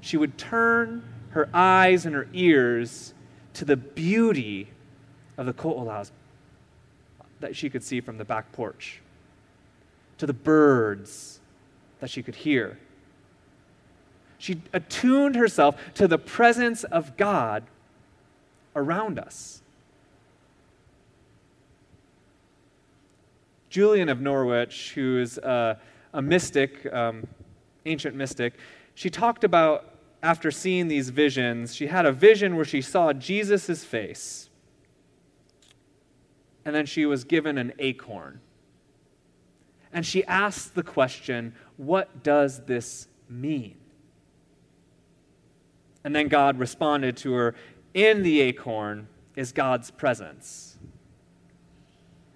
she 0.00 0.16
would 0.16 0.36
turn 0.36 1.02
her 1.30 1.48
eyes 1.54 2.04
and 2.04 2.14
her 2.14 2.28
ears 2.32 3.14
to 3.54 3.64
the 3.64 3.76
beauty 3.76 4.68
of 5.38 5.46
the 5.46 5.52
ko'olau 5.52 6.10
that 7.40 7.56
she 7.56 7.70
could 7.70 7.82
see 7.82 8.00
from 8.00 8.18
the 8.18 8.24
back 8.24 8.50
porch, 8.52 9.00
to 10.18 10.26
the 10.26 10.32
birds 10.32 11.37
that 12.00 12.10
she 12.10 12.22
could 12.22 12.36
hear. 12.36 12.78
She 14.38 14.62
attuned 14.72 15.34
herself 15.34 15.76
to 15.94 16.06
the 16.06 16.18
presence 16.18 16.84
of 16.84 17.16
God 17.16 17.64
around 18.76 19.18
us. 19.18 19.62
Julian 23.68 24.08
of 24.08 24.20
Norwich, 24.20 24.92
who 24.94 25.18
is 25.18 25.38
a, 25.38 25.78
a 26.12 26.22
mystic, 26.22 26.90
um, 26.92 27.26
ancient 27.84 28.16
mystic, 28.16 28.54
she 28.94 29.10
talked 29.10 29.44
about 29.44 29.94
after 30.22 30.50
seeing 30.50 30.88
these 30.88 31.10
visions, 31.10 31.74
she 31.74 31.86
had 31.86 32.06
a 32.06 32.12
vision 32.12 32.56
where 32.56 32.64
she 32.64 32.80
saw 32.80 33.12
Jesus' 33.12 33.84
face, 33.84 34.48
and 36.64 36.74
then 36.74 36.86
she 36.86 37.06
was 37.06 37.24
given 37.24 37.58
an 37.58 37.72
acorn. 37.78 38.40
And 39.92 40.04
she 40.04 40.24
asked 40.24 40.74
the 40.74 40.82
question, 40.82 41.54
What 41.78 42.22
does 42.22 42.60
this 42.66 43.08
mean? 43.30 43.76
And 46.04 46.14
then 46.14 46.28
God 46.28 46.58
responded 46.58 47.16
to 47.18 47.32
her, 47.32 47.54
In 47.94 48.22
the 48.22 48.40
acorn 48.40 49.08
is 49.36 49.52
God's 49.52 49.90
presence. 49.90 50.76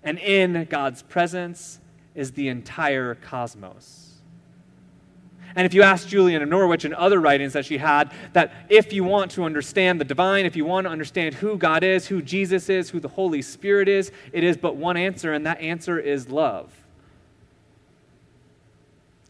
And 0.02 0.18
in 0.18 0.66
God's 0.70 1.02
presence 1.02 1.80
is 2.14 2.32
the 2.32 2.48
entire 2.48 3.14
cosmos. 3.16 4.12
And 5.54 5.66
if 5.66 5.74
you 5.74 5.82
ask 5.82 6.08
Julian 6.08 6.42
of 6.42 6.48
Norwich 6.48 6.84
and 6.84 6.94
other 6.94 7.20
writings 7.20 7.52
that 7.52 7.66
she 7.66 7.78
had, 7.78 8.10
that 8.32 8.52
if 8.68 8.92
you 8.92 9.04
want 9.04 9.32
to 9.32 9.44
understand 9.44 10.00
the 10.00 10.04
divine, 10.04 10.46
if 10.46 10.56
you 10.56 10.64
want 10.64 10.86
to 10.86 10.90
understand 10.90 11.34
who 11.34 11.58
God 11.58 11.82
is, 11.82 12.06
who 12.06 12.22
Jesus 12.22 12.70
is, 12.70 12.90
who 12.90 13.00
the 13.00 13.08
Holy 13.08 13.42
Spirit 13.42 13.88
is, 13.88 14.12
it 14.32 14.44
is 14.44 14.56
but 14.56 14.76
one 14.76 14.96
answer, 14.96 15.34
and 15.34 15.44
that 15.46 15.60
answer 15.60 15.98
is 15.98 16.30
love. 16.30 16.72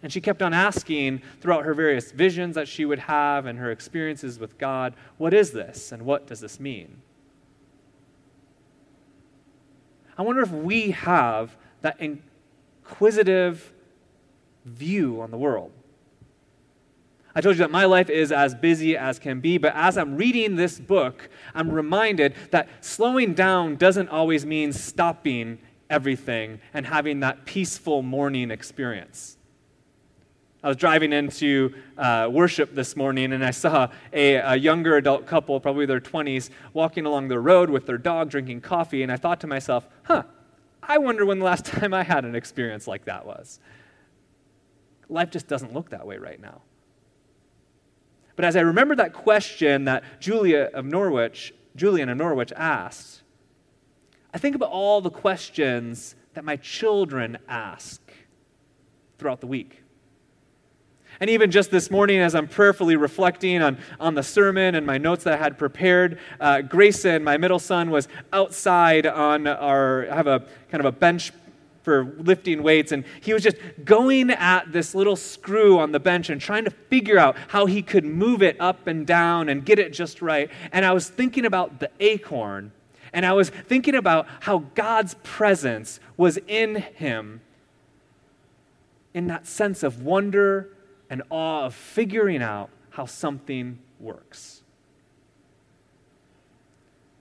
And 0.03 0.13
she 0.13 0.21
kept 0.21 0.43
on 0.43 0.53
asking 0.53 1.23
throughout 1.41 1.65
her 1.65 1.75
various 1.75 2.11
visions 2.11 2.57
that 2.57 2.67
she 2.67 2.85
would 2.85 2.99
have 2.99 3.47
and 3.47 3.59
her 3.59 3.71
experiences 3.71 4.39
with 4.39 4.59
God, 4.59 4.95
What 5.17 5.33
is 5.33 5.53
this 5.53 5.93
and 5.93 6.03
what 6.03 6.27
does 6.27 6.41
this 6.41 6.59
mean? 6.59 7.03
I 10.19 10.23
wonder 10.23 10.43
if 10.43 10.51
we 10.51 10.91
have 10.91 11.57
that 11.81 11.99
inquisitive 12.01 13.73
view 14.65 15.21
on 15.21 15.31
the 15.31 15.39
world. 15.39 15.73
I 17.35 17.41
told 17.41 17.57
you 17.57 17.61
that 17.61 17.71
my 17.71 17.87
life 17.87 18.11
is 18.11 18.31
as 18.31 18.55
busy 18.55 18.97
as 18.97 19.19
can 19.19 19.41
be, 19.41 19.57
but 19.57 19.75
as 19.75 19.97
I'm 19.97 20.17
reading 20.17 20.57
this 20.57 20.79
book, 20.79 21.31
I'm 21.55 21.71
reminded 21.71 22.35
that 22.51 22.69
slowing 22.83 23.33
down 23.33 23.77
doesn't 23.77 24.09
always 24.09 24.45
mean 24.45 24.73
stopping 24.73 25.59
everything 25.89 26.61
and 26.75 26.87
having 26.87 27.21
that 27.21 27.47
peaceful 27.47 28.03
morning 28.03 28.51
experience. 28.51 29.39
I 30.65 30.69
was 30.69 30.77
driving 30.77 31.13
into 31.13 31.75
uh, 31.99 32.29
worship 32.31 32.73
this 32.73 32.95
morning 32.95 33.33
and 33.33 33.45
I 33.45 33.51
saw 33.51 33.89
a, 34.13 34.35
a, 34.37 34.55
younger 34.55 34.97
adult 34.97 35.27
couple, 35.27 35.59
probably 35.59 35.87
their 35.87 36.01
20s, 36.01 36.51
walking 36.73 37.05
along 37.05 37.29
the 37.29 37.41
road 37.41 37.69
with 37.69 37.85
their 37.85 37.99
dog 37.99 38.31
drinking 38.31 38.61
coffee. 38.61 39.03
And 39.03 39.11
I 39.11 39.17
thought 39.17 39.41
to 39.41 39.49
myself, 39.49 39.89
huh, 40.05 40.23
I 40.81 40.99
wonder 40.99 41.27
when 41.27 41.41
the 41.41 41.45
last 41.45 41.65
time 41.67 41.93
I 41.93 42.05
had 42.05 42.25
an 42.25 42.37
experience 42.37 42.87
like 42.87 43.07
that 43.07 43.27
was. 43.27 43.59
Life 45.09 45.31
just 45.31 45.49
doesn't 45.49 45.75
look 45.75 45.91
that 45.91 46.07
way 46.07 46.19
right 46.19 46.41
now. 46.41 46.63
But 48.37 48.45
as 48.45 48.55
I 48.55 48.61
remember 48.61 48.95
that 48.97 49.13
question 49.13 49.85
that 49.87 50.05
Julia 50.21 50.71
of 50.73 50.85
Norwich, 50.85 51.53
Julian 51.75 52.09
of 52.09 52.17
Norwich 52.17 52.53
asked, 52.57 53.23
I 54.33 54.39
think 54.39 54.55
about 54.55 54.71
all 54.71 55.01
the 55.01 55.11
questions 55.11 56.15
that 56.35 56.45
my 56.45 56.57
children 56.57 57.39
ask 57.49 58.01
throughout 59.19 59.41
the 59.41 59.47
week. 59.49 59.82
And 61.23 61.31
even 61.31 61.53
just 61.53 61.71
this 61.71 61.89
morning, 61.89 62.19
as 62.19 62.35
I'm 62.35 62.49
prayerfully 62.49 62.97
reflecting 62.97 63.63
on, 63.63 63.79
on 64.01 64.17
the 64.17 64.25
sermon 64.25 64.75
and 64.75 64.85
my 64.85 64.99
notes 64.99 65.23
that 65.23 65.35
I 65.35 65.37
had 65.37 65.57
prepared, 65.57 66.19
uh, 66.41 66.63
Grayson, 66.63 67.23
my 67.23 67.37
middle 67.37 67.61
son, 67.61 67.93
was 67.93 68.09
outside 68.33 69.07
on 69.07 69.47
our, 69.47 70.11
I 70.11 70.17
have 70.17 70.27
a 70.27 70.41
kind 70.69 70.81
of 70.81 70.87
a 70.87 70.91
bench 70.91 71.31
for 71.85 72.17
lifting 72.19 72.65
weights, 72.65 72.91
and 72.91 73.05
he 73.21 73.33
was 73.33 73.45
just 73.45 73.57
going 73.85 74.31
at 74.31 74.73
this 74.73 74.97
little 74.97 75.15
screw 75.15 75.79
on 75.79 75.93
the 75.93 76.01
bench 76.01 76.29
and 76.29 76.41
trying 76.41 76.65
to 76.65 76.73
figure 76.73 77.19
out 77.19 77.37
how 77.47 77.67
he 77.67 77.83
could 77.83 78.05
move 78.05 78.43
it 78.43 78.61
up 78.61 78.89
and 78.89 79.07
down 79.07 79.49
and 79.49 79.65
get 79.65 79.79
it 79.79 79.93
just 79.93 80.23
right. 80.23 80.51
And 80.73 80.85
I 80.85 80.93
was 80.93 81.09
thinking 81.09 81.45
about 81.45 81.79
the 81.79 81.89
acorn, 82.01 82.73
and 83.13 83.25
I 83.25 83.33
was 83.33 83.49
thinking 83.49 83.95
about 83.95 84.27
how 84.41 84.65
God's 84.75 85.15
presence 85.23 86.01
was 86.17 86.37
in 86.49 86.75
him 86.75 87.43
in 89.15 89.29
that 89.29 89.47
sense 89.47 89.85
of 89.85 90.03
wonder 90.03 90.69
and 91.13 91.23
awe 91.29 91.67
of 91.67 91.75
figuring 91.75 92.43
out 92.43 92.71
how 92.89 93.05
something 93.05 93.79
works. 94.01 94.63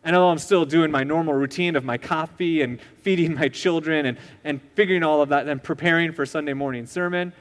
And 0.02 0.16
although 0.16 0.30
I'm 0.30 0.38
still 0.38 0.64
doing 0.64 0.92
my 0.92 1.04
normal 1.04 1.34
routine 1.34 1.76
of 1.76 1.84
my 1.84 1.98
coffee 1.98 2.62
and 2.62 2.80
feeding 3.02 3.36
my 3.36 3.50
children 3.50 4.06
and, 4.06 4.18
and 4.46 4.62
figuring 4.76 5.04
all 5.04 5.22
of 5.22 5.28
that 5.28 5.46
and 5.50 5.62
preparing 5.62 6.14
for 6.14 6.26
Sunday 6.26 6.54
morning 6.54 6.86
sermon, 6.86 7.34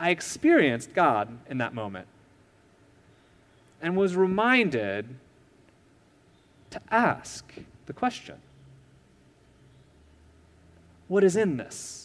I 0.00 0.08
experienced 0.08 0.94
God 0.94 1.36
in 1.50 1.58
that 1.58 1.74
moment 1.74 2.08
and 3.82 3.98
was 3.98 4.16
reminded 4.16 5.14
to 6.70 6.80
ask 6.90 7.52
the 7.84 7.92
question 7.92 8.36
What 11.06 11.22
is 11.22 11.36
in 11.36 11.58
this? 11.58 11.99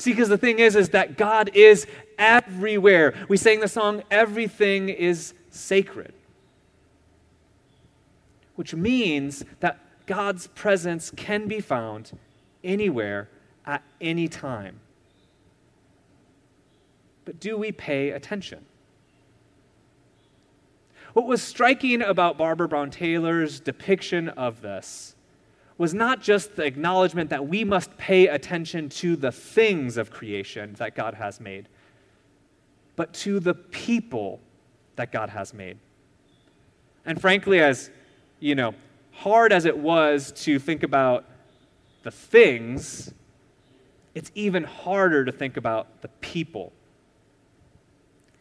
See, 0.00 0.12
because 0.12 0.30
the 0.30 0.38
thing 0.38 0.60
is, 0.60 0.76
is 0.76 0.88
that 0.90 1.18
God 1.18 1.50
is 1.52 1.86
everywhere. 2.16 3.12
We 3.28 3.36
sang 3.36 3.60
the 3.60 3.68
song, 3.68 4.02
Everything 4.10 4.88
is 4.88 5.34
Sacred, 5.50 6.14
which 8.54 8.74
means 8.74 9.44
that 9.60 9.78
God's 10.06 10.46
presence 10.46 11.12
can 11.14 11.48
be 11.48 11.60
found 11.60 12.18
anywhere 12.64 13.28
at 13.66 13.82
any 14.00 14.26
time. 14.26 14.80
But 17.26 17.38
do 17.38 17.58
we 17.58 17.70
pay 17.70 18.12
attention? 18.12 18.64
What 21.12 21.26
was 21.26 21.42
striking 21.42 22.00
about 22.00 22.38
Barbara 22.38 22.68
Brown 22.68 22.90
Taylor's 22.90 23.60
depiction 23.60 24.30
of 24.30 24.62
this 24.62 25.14
was 25.80 25.94
not 25.94 26.20
just 26.20 26.56
the 26.56 26.62
acknowledgement 26.62 27.30
that 27.30 27.48
we 27.48 27.64
must 27.64 27.96
pay 27.96 28.26
attention 28.26 28.90
to 28.90 29.16
the 29.16 29.32
things 29.32 29.96
of 29.96 30.10
creation 30.10 30.74
that 30.74 30.94
God 30.94 31.14
has 31.14 31.40
made, 31.40 31.70
but 32.96 33.14
to 33.14 33.40
the 33.40 33.54
people 33.54 34.40
that 34.96 35.10
God 35.10 35.30
has 35.30 35.54
made. 35.54 35.78
And 37.06 37.18
frankly, 37.18 37.60
as 37.60 37.90
you 38.40 38.54
know, 38.54 38.74
hard 39.10 39.54
as 39.54 39.64
it 39.64 39.78
was 39.78 40.32
to 40.44 40.58
think 40.58 40.82
about 40.82 41.24
the 42.02 42.10
things, 42.10 43.14
it's 44.14 44.30
even 44.34 44.64
harder 44.64 45.24
to 45.24 45.32
think 45.32 45.56
about 45.56 46.02
the 46.02 46.08
people. 46.20 46.74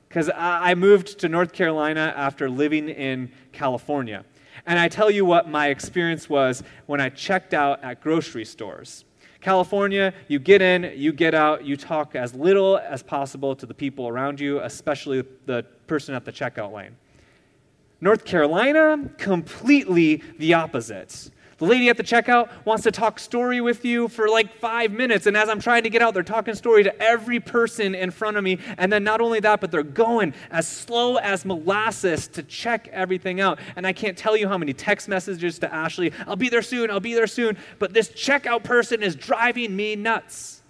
Because 0.10 0.30
I 0.36 0.76
moved 0.76 1.20
to 1.20 1.30
North 1.30 1.54
Carolina 1.54 2.14
after 2.18 2.50
living 2.50 2.90
in 2.90 3.32
California. 3.54 4.26
And 4.66 4.80
I 4.80 4.88
tell 4.88 5.10
you 5.10 5.26
what 5.26 5.50
my 5.50 5.68
experience 5.68 6.30
was 6.30 6.64
when 6.86 7.00
I 7.02 7.10
checked 7.10 7.54
out 7.54 7.84
at 7.84 8.02
grocery 8.02 8.46
stores. 8.46 9.06
California, 9.42 10.14
you 10.28 10.38
get 10.38 10.62
in, 10.62 10.92
you 10.96 11.14
get 11.14 11.34
out, 11.34 11.64
you 11.64 11.78
talk 11.78 12.16
as 12.16 12.34
little 12.34 12.78
as 12.78 13.02
possible 13.02 13.56
to 13.56 13.66
the 13.66 13.74
people 13.74 14.08
around 14.08 14.40
you, 14.40 14.60
especially 14.60 15.24
the 15.46 15.64
person 15.88 16.14
at 16.14 16.26
the 16.26 16.32
checkout 16.32 16.74
lane. 16.74 16.96
North 18.02 18.26
Carolina, 18.26 19.10
completely 19.18 20.24
the 20.38 20.54
opposite. 20.54 21.32
The 21.60 21.66
lady 21.66 21.90
at 21.90 21.98
the 21.98 22.04
checkout 22.04 22.50
wants 22.64 22.84
to 22.84 22.92
talk 22.92 23.20
story 23.20 23.60
with 23.60 23.84
you 23.84 24.08
for 24.08 24.30
like 24.30 24.54
five 24.60 24.94
minutes. 24.94 25.26
And 25.26 25.36
as 25.36 25.50
I'm 25.50 25.60
trying 25.60 25.84
to 25.84 25.90
get 25.90 26.02
out, 26.02 26.14
they're 26.14 26.24
talking 26.24 26.56
story 26.56 26.84
to 26.84 27.02
every 27.02 27.42
person 27.42 27.94
in 27.94 28.12
front 28.12 28.38
of 28.38 28.46
me. 28.46 28.60
And 28.78 28.92
then 28.92 29.04
not 29.04 29.20
only 29.20 29.42
that, 29.42 29.60
but 29.60 29.70
they're 29.70 29.84
going 29.84 30.34
as 30.52 30.70
slow 30.70 31.18
as 31.18 31.44
molasses 31.44 32.30
to 32.30 32.44
check 32.44 32.88
everything 32.94 33.42
out. 33.42 33.60
And 33.76 33.86
I 33.86 33.92
can't 33.92 34.18
tell 34.18 34.38
you 34.38 34.48
how 34.48 34.58
many 34.58 34.72
text 34.72 35.10
messages 35.10 35.60
to 35.60 35.74
Ashley 35.74 36.14
I'll 36.28 36.38
be 36.38 36.48
there 36.48 36.62
soon, 36.62 36.90
I'll 36.90 37.02
be 37.02 37.14
there 37.14 37.28
soon. 37.28 37.58
But 37.78 37.94
this 37.94 38.08
checkout 38.08 38.64
person 38.64 39.04
is 39.04 39.16
driving 39.16 39.76
me 39.76 39.98
nuts. 39.98 40.62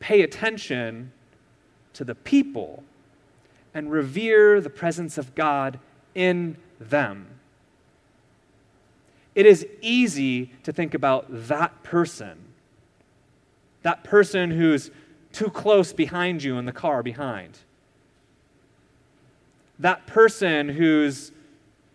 Pay 0.00 0.20
attention 0.20 1.12
to 1.94 2.04
the 2.04 2.14
people 2.14 2.84
and 3.72 3.90
revere 3.90 4.60
the 4.60 4.70
presence 4.70 5.16
of 5.16 5.34
God 5.34 5.78
in 6.14 6.56
them. 6.80 7.28
It 9.34 9.46
is 9.46 9.66
easy 9.80 10.52
to 10.64 10.72
think 10.72 10.94
about 10.94 11.26
that 11.28 11.82
person, 11.84 12.38
that 13.82 14.02
person 14.02 14.50
who's 14.50 14.90
too 15.32 15.50
close 15.50 15.92
behind 15.92 16.42
you 16.42 16.58
in 16.58 16.64
the 16.64 16.72
car 16.72 17.02
behind, 17.02 17.58
that 19.78 20.06
person 20.06 20.68
who's 20.68 21.30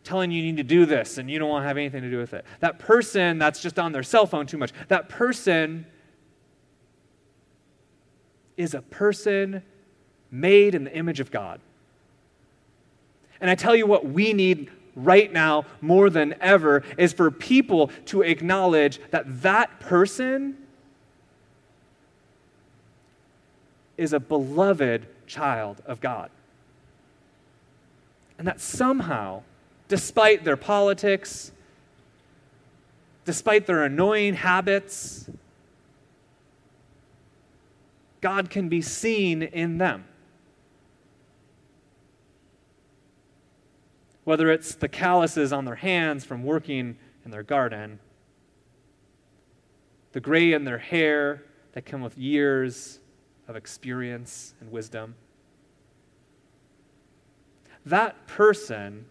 telling 0.03 0.31
you 0.31 0.41
you 0.41 0.51
need 0.51 0.57
to 0.57 0.63
do 0.63 0.85
this 0.85 1.17
and 1.17 1.29
you 1.29 1.39
don't 1.39 1.49
want 1.49 1.63
to 1.63 1.67
have 1.67 1.77
anything 1.77 2.03
to 2.03 2.09
do 2.09 2.17
with 2.17 2.33
it, 2.33 2.45
that 2.61 2.79
person 2.79 3.37
that's 3.37 3.61
just 3.61 3.77
on 3.77 3.91
their 3.91 4.03
cell 4.03 4.25
phone 4.25 4.45
too 4.45 4.57
much, 4.57 4.71
that 4.87 5.09
person 5.09 5.85
is 8.55 8.73
a 8.73 8.81
person 8.81 9.61
made 10.31 10.73
in 10.73 10.85
the 10.85 10.95
image 10.95 11.19
of 11.19 11.31
God. 11.31 11.59
And 13.41 13.49
I 13.49 13.55
tell 13.55 13.75
you 13.75 13.85
what 13.85 14.05
we 14.05 14.33
need 14.33 14.71
right 14.95 15.31
now 15.31 15.65
more 15.81 16.09
than 16.09 16.35
ever 16.39 16.83
is 16.97 17.13
for 17.13 17.29
people 17.29 17.91
to 18.05 18.21
acknowledge 18.21 18.99
that 19.11 19.41
that 19.41 19.79
person 19.79 20.57
is 23.97 24.13
a 24.13 24.19
beloved 24.19 25.07
child 25.27 25.81
of 25.85 25.99
God. 26.01 26.29
And 28.37 28.47
that 28.47 28.59
somehow, 28.59 29.43
despite 29.87 30.43
their 30.43 30.57
politics, 30.57 31.51
despite 33.23 33.65
their 33.65 33.83
annoying 33.83 34.33
habits, 34.33 35.29
God 38.21 38.49
can 38.49 38.69
be 38.69 38.81
seen 38.81 39.43
in 39.43 39.77
them. 39.77 40.05
Whether 44.25 44.51
it's 44.51 44.75
the 44.75 44.89
calluses 44.89 45.53
on 45.53 45.63
their 45.65 45.75
hands 45.75 46.25
from 46.25 46.43
working 46.43 46.97
in 47.23 47.31
their 47.31 47.43
garden, 47.43 47.99
the 50.11 50.19
gray 50.19 50.51
in 50.51 50.65
their 50.65 50.77
hair 50.77 51.43
that 51.73 51.85
come 51.85 52.01
with 52.01 52.17
years 52.17 52.99
of 53.47 53.55
experience 53.55 54.53
and 54.59 54.71
wisdom. 54.71 55.15
That 57.85 58.27
person, 58.27 59.05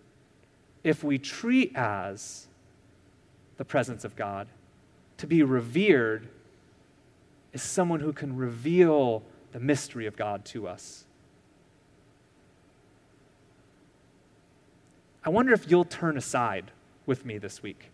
if 0.83 1.05
we 1.05 1.19
treat 1.19 1.75
as 1.77 2.49
the 3.57 3.65
presence 3.65 4.05
of 4.05 4.17
God, 4.17 4.49
to 5.19 5.27
be 5.29 5.45
revered, 5.45 6.29
is 7.53 7.63
someone 7.63 8.01
who 8.01 8.13
can 8.13 8.35
reveal 8.35 9.23
the 9.53 9.61
mystery 9.61 10.07
of 10.07 10.17
God 10.17 10.45
to 10.47 10.67
us. 10.67 11.04
I 15.25 15.31
wonder 15.31 15.53
if 15.53 15.71
you'll 15.71 15.85
turn 15.85 16.17
aside 16.17 16.71
with 17.07 17.25
me 17.25 17.39
this 17.39 17.63
week. 17.63 17.91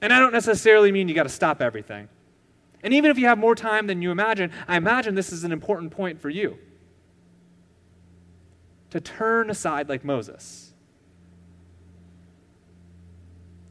And 0.00 0.12
I 0.12 0.18
don't 0.20 0.32
necessarily 0.32 0.92
mean 0.92 1.08
you 1.08 1.14
got 1.14 1.24
to 1.24 1.28
stop 1.28 1.60
everything. 1.60 2.08
And 2.82 2.94
even 2.94 3.10
if 3.10 3.18
you 3.18 3.26
have 3.26 3.38
more 3.38 3.54
time 3.54 3.86
than 3.86 4.02
you 4.02 4.10
imagine, 4.10 4.52
I 4.66 4.76
imagine 4.76 5.14
this 5.14 5.32
is 5.32 5.44
an 5.44 5.52
important 5.52 5.90
point 5.90 6.20
for 6.20 6.30
you. 6.30 6.58
To 8.90 9.00
turn 9.00 9.50
aside 9.50 9.88
like 9.88 10.04
Moses. 10.04 10.72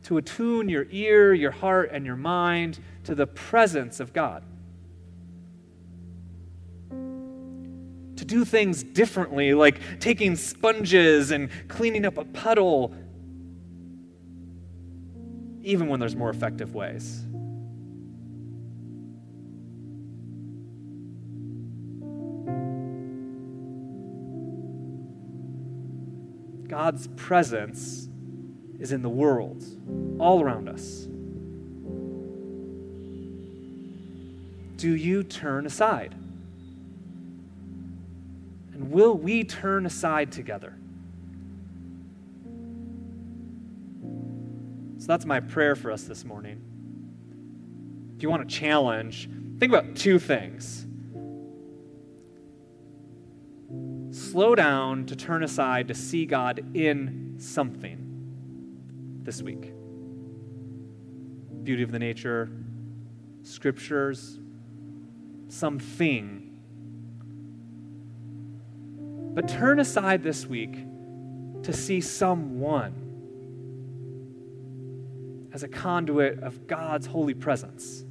To 0.03 0.17
attune 0.17 0.69
your 0.69 0.87
ear, 0.91 1.33
your 1.33 1.51
heart, 1.51 1.89
and 1.91 2.05
your 2.05 2.15
mind 2.15 2.79
to 3.05 3.15
the 3.15 3.27
presence 3.27 3.99
of 3.99 4.13
God. 4.13 4.43
Do 8.27 8.45
things 8.45 8.83
differently, 8.83 9.53
like 9.53 9.79
taking 9.99 10.35
sponges 10.35 11.31
and 11.31 11.49
cleaning 11.67 12.05
up 12.05 12.17
a 12.17 12.25
puddle, 12.25 12.93
even 15.63 15.87
when 15.87 15.99
there's 15.99 16.15
more 16.15 16.29
effective 16.29 16.75
ways. 16.75 17.23
God's 26.67 27.07
presence 27.15 28.09
is 28.79 28.91
in 28.91 29.01
the 29.01 29.09
world, 29.09 29.63
all 30.19 30.41
around 30.41 30.69
us. 30.69 31.07
Do 34.75 34.95
you 34.95 35.23
turn 35.23 35.65
aside? 35.65 36.13
Will 38.87 39.17
we 39.17 39.43
turn 39.43 39.85
aside 39.85 40.31
together? 40.31 40.73
So 44.97 45.07
that's 45.07 45.25
my 45.25 45.41
prayer 45.41 45.75
for 45.75 45.91
us 45.91 46.03
this 46.03 46.23
morning. 46.23 46.61
If 48.15 48.23
you 48.23 48.29
want 48.29 48.43
a 48.43 48.45
challenge, 48.45 49.29
think 49.59 49.71
about 49.71 49.95
two 49.95 50.19
things. 50.19 50.87
Slow 54.09 54.55
down 54.55 55.05
to 55.07 55.15
turn 55.15 55.43
aside 55.43 55.89
to 55.89 55.93
see 55.93 56.25
God 56.25 56.75
in 56.75 57.35
something 57.37 58.07
this 59.23 59.41
week. 59.41 59.73
Beauty 61.63 61.83
of 61.83 61.91
the 61.91 61.99
nature, 61.99 62.49
scriptures, 63.43 64.39
something 65.49 66.46
but 69.37 69.47
turn 69.47 69.79
aside 69.79 70.23
this 70.23 70.47
week 70.47 70.83
to 71.61 71.71
see 71.71 72.01
someone 72.01 72.91
as 75.53 75.61
a 75.61 75.67
conduit 75.67 76.39
of 76.39 76.65
God's 76.65 77.05
holy 77.05 77.35
presence. 77.35 78.03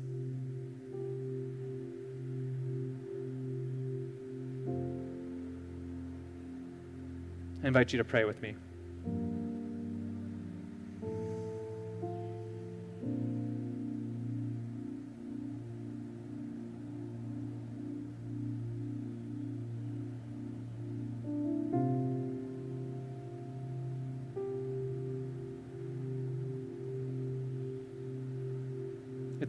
I 7.64 7.66
invite 7.66 7.92
you 7.92 7.96
to 7.96 8.04
pray 8.04 8.24
with 8.24 8.40
me. 8.40 8.54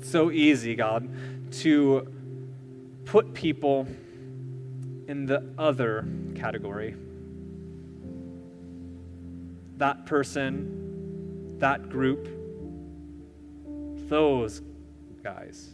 So 0.07 0.31
easy, 0.31 0.75
God, 0.75 1.09
to 1.51 2.07
put 3.05 3.33
people 3.33 3.87
in 5.07 5.25
the 5.25 5.43
other 5.57 6.07
category. 6.35 6.95
That 9.77 10.05
person, 10.05 11.57
that 11.59 11.89
group, 11.89 12.27
those 14.09 14.61
guys. 15.23 15.73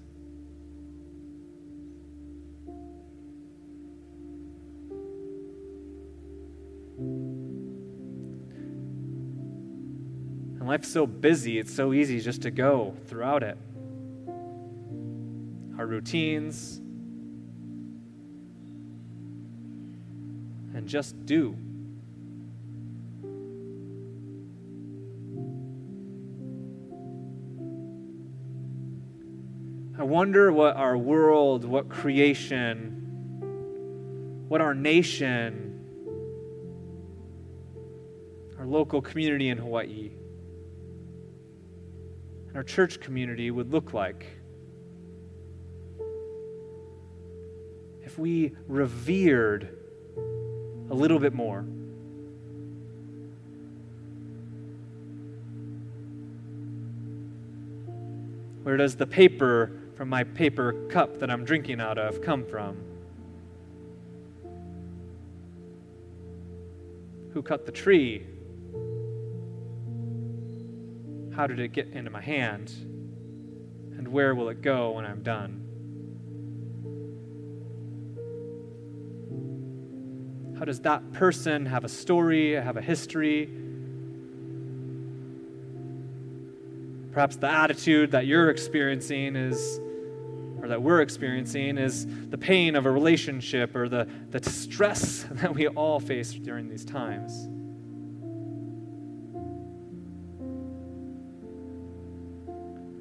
And 10.60 10.68
life's 10.68 10.88
so 10.88 11.06
busy, 11.06 11.60
it's 11.60 11.74
so 11.74 11.94
easy 11.94 12.20
just 12.20 12.42
to 12.44 12.52
go 12.52 12.96
throughout 13.08 13.44
it 13.44 13.58
our 15.84 15.88
routines, 15.88 16.78
and 20.74 20.88
just 20.88 21.26
do. 21.26 21.58
I 30.00 30.04
wonder 30.04 30.54
what 30.54 30.78
our 30.78 30.98
world, 30.98 31.66
what 31.66 31.90
creation, 31.90 33.36
what 34.48 34.62
our 34.62 34.74
nation, 34.74 35.82
our 38.58 38.66
local 38.66 39.02
community 39.02 39.50
in 39.50 39.58
Hawaii, 39.58 40.12
and 42.48 42.56
our 42.56 42.64
church 42.64 43.02
community 43.02 43.52
would 43.52 43.74
look 43.74 43.94
like. 43.94 44.43
If 48.14 48.20
we 48.20 48.56
revered 48.68 49.76
a 50.92 50.94
little 50.94 51.18
bit 51.18 51.34
more. 51.34 51.62
Where 58.62 58.78
does 58.78 58.96
the 58.98 59.08
paper 59.08 59.72
from 59.96 60.10
my 60.10 60.24
paper 60.24 60.74
cup 60.90 61.22
that 61.22 61.32
I'm 61.32 61.44
drinking 61.44 61.82
out 61.82 61.98
of 61.98 62.22
come 62.22 62.46
from? 62.46 62.78
Who 67.34 67.42
cut 67.42 67.66
the 67.66 67.72
tree? 67.72 68.28
How 71.36 71.48
did 71.48 71.60
it 71.60 71.70
get 71.70 71.88
into 71.88 72.12
my 72.12 72.22
hand? 72.22 72.70
And 73.98 74.08
where 74.08 74.36
will 74.36 74.50
it 74.50 74.62
go 74.62 74.92
when 74.92 75.06
I'm 75.06 75.24
done? 75.24 75.73
How 80.58 80.66
does 80.66 80.80
that 80.82 81.14
person 81.14 81.66
have 81.66 81.84
a 81.84 81.90
story, 81.90 82.52
have 82.52 82.78
a 82.78 82.82
history? 82.82 83.50
Perhaps 87.12 87.38
the 87.38 87.50
attitude 87.50 88.12
that 88.12 88.28
you're 88.28 88.50
experiencing 88.50 89.36
is, 89.36 89.80
or 90.62 90.68
that 90.68 90.82
we're 90.82 91.02
experiencing, 91.02 91.78
is 91.78 92.08
the 92.30 92.38
pain 92.38 92.76
of 92.76 92.86
a 92.86 92.92
relationship 92.92 93.76
or 93.76 93.90
the, 93.90 94.08
the 94.30 94.50
stress 94.50 95.26
that 95.32 95.54
we 95.54 95.68
all 95.68 96.00
face 96.00 96.34
during 96.34 96.70
these 96.70 96.86
times. 96.86 97.48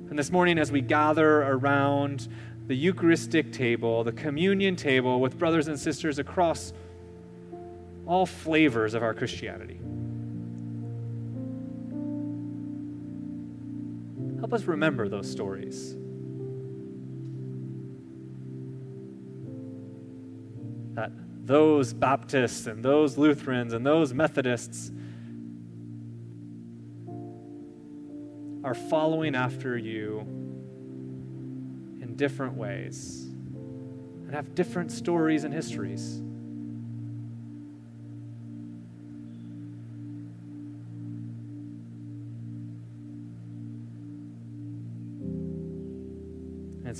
And 0.08 0.18
this 0.18 0.30
morning, 0.30 0.58
as 0.58 0.70
we 0.70 0.82
gather 0.82 1.42
around 1.42 2.28
the 2.66 2.74
Eucharistic 2.74 3.50
table, 3.50 4.04
the 4.04 4.12
communion 4.12 4.76
table 4.76 5.20
with 5.20 5.38
brothers 5.38 5.68
and 5.68 5.78
sisters 5.78 6.18
across 6.18 6.74
all 8.06 8.26
flavors 8.26 8.94
of 8.94 9.02
our 9.02 9.14
Christianity. 9.14 9.78
Help 14.38 14.52
us 14.52 14.64
remember 14.64 15.08
those 15.08 15.30
stories. 15.30 15.96
That 20.94 21.12
those 21.44 21.92
Baptists 21.92 22.66
and 22.66 22.84
those 22.84 23.16
Lutherans 23.16 23.72
and 23.72 23.86
those 23.86 24.12
Methodists 24.12 24.90
are 28.64 28.74
following 28.74 29.34
after 29.34 29.76
you 29.76 30.20
in 32.00 32.14
different 32.16 32.54
ways 32.54 33.26
and 34.26 34.34
have 34.34 34.54
different 34.54 34.92
stories 34.92 35.44
and 35.44 35.52
histories. 35.52 36.22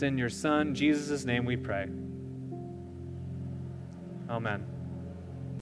In 0.03 0.19
your 0.19 0.31
Son, 0.31 0.75
Jesus' 0.75 1.25
name, 1.25 1.45
we 1.45 1.57
pray. 1.57 1.87
Amen. 4.29 4.72